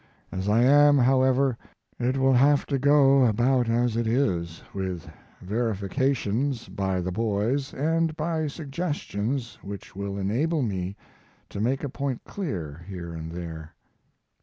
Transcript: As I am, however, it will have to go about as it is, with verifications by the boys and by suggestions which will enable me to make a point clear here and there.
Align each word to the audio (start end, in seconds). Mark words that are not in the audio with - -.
As 0.31 0.49
I 0.49 0.63
am, 0.63 0.97
however, 0.97 1.55
it 1.99 2.17
will 2.17 2.33
have 2.33 2.65
to 2.65 2.79
go 2.79 3.23
about 3.25 3.69
as 3.69 3.95
it 3.95 4.07
is, 4.07 4.63
with 4.73 5.07
verifications 5.43 6.67
by 6.67 7.01
the 7.01 7.11
boys 7.11 7.71
and 7.75 8.15
by 8.15 8.47
suggestions 8.47 9.59
which 9.61 9.95
will 9.95 10.17
enable 10.17 10.63
me 10.63 10.95
to 11.49 11.61
make 11.61 11.83
a 11.83 11.87
point 11.89 12.23
clear 12.23 12.83
here 12.89 13.13
and 13.13 13.31
there. 13.31 13.75